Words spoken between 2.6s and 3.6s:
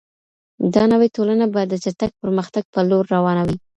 په لور روانه وي.